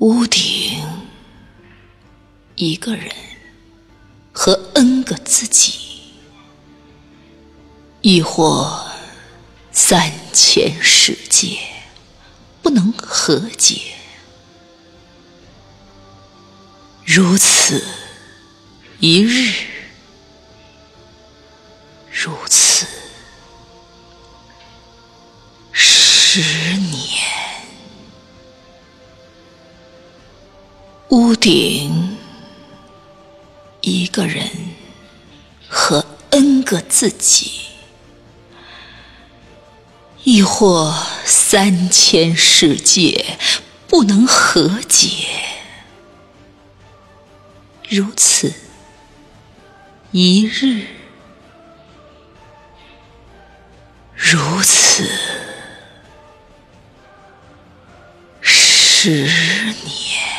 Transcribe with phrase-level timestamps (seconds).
[0.00, 0.82] 屋顶，
[2.54, 3.14] 一个人
[4.32, 5.74] 和 N 个自己，
[8.00, 8.82] 亦或
[9.70, 11.58] 三千世界
[12.62, 13.92] 不能和解，
[17.04, 17.84] 如此
[19.00, 19.52] 一日，
[22.10, 22.86] 如此
[25.72, 27.19] 十年。
[31.10, 32.16] 屋顶，
[33.80, 34.48] 一个人
[35.68, 37.50] 和 N 个自己，
[40.22, 43.38] 亦或三千世界
[43.88, 45.26] 不能和解，
[47.88, 48.54] 如此
[50.12, 50.86] 一日，
[54.14, 55.10] 如此
[58.40, 60.29] 十年。